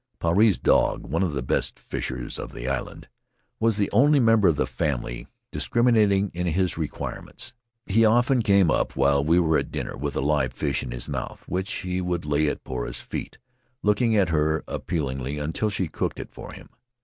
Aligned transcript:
Puarei's 0.19 0.57
dog, 0.57 1.05
one 1.05 1.21
of 1.21 1.33
the 1.33 1.43
best 1.43 1.77
fishers 1.77 2.39
of 2.39 2.53
the 2.53 2.67
island, 2.67 3.07
was 3.59 3.77
the 3.77 3.87
only 3.91 4.19
member 4.19 4.47
of 4.47 4.55
the 4.55 4.65
family 4.65 5.27
discriminating 5.51 6.31
in 6.33 6.47
his 6.47 6.75
require 6.75 7.21
ments. 7.21 7.53
He 7.85 8.03
often 8.03 8.41
came 8.41 8.71
up 8.71 8.95
while 8.95 9.23
we 9.23 9.39
were 9.39 9.59
at 9.59 9.71
dinner, 9.71 9.95
with 9.95 10.15
a 10.15 10.19
live 10.21 10.53
fish 10.53 10.81
in 10.81 10.89
his 10.89 11.07
mouth, 11.07 11.43
which 11.47 11.71
he 11.71 12.01
would 12.01 12.25
lay 12.25 12.47
at 12.47 12.63
Poura' 12.63 12.89
s 12.89 12.99
feet, 12.99 13.37
looking 13.83 14.15
at 14.15 14.29
her 14.29 14.63
appealingly 14.67 15.37
until 15.37 15.69
she 15.69 15.87
cooked 15.87 16.19
it 16.19 16.31
for 16.31 16.51
him. 16.53 16.69